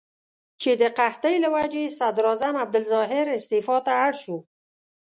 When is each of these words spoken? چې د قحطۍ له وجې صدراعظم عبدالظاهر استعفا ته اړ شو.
چې 0.61 0.71
د 0.81 0.83
قحطۍ 0.97 1.35
له 1.43 1.49
وجې 1.55 1.85
صدراعظم 1.99 2.55
عبدالظاهر 2.63 3.25
استعفا 3.37 3.77
ته 3.85 3.91
اړ 4.05 4.13
شو. 4.23 4.37